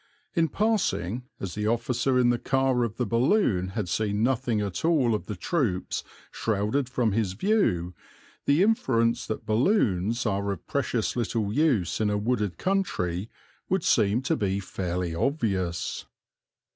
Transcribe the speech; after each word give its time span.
(In 0.33 0.47
passing, 0.49 1.25
as 1.39 1.53
the 1.53 1.67
officer 1.67 2.17
in 2.17 2.31
the 2.31 2.39
car 2.39 2.83
of 2.83 2.95
the 2.97 3.05
balloon 3.05 3.67
had 3.77 3.87
seen 3.87 4.23
nothing 4.23 4.59
at 4.59 4.83
all 4.83 5.13
of 5.13 5.27
the 5.27 5.35
troops 5.35 6.03
shrouded 6.31 6.89
from 6.89 7.11
his 7.11 7.33
view, 7.33 7.93
the 8.45 8.63
inference 8.63 9.27
that 9.27 9.45
balloons 9.45 10.25
are 10.25 10.51
of 10.51 10.65
precious 10.65 11.15
little 11.15 11.53
use 11.53 12.01
in 12.01 12.09
a 12.09 12.17
wooded 12.17 12.57
country 12.57 13.29
would 13.69 13.83
seem 13.83 14.23
to 14.23 14.35
be 14.35 14.59
fairly 14.59 15.13
obvious.) 15.13 16.07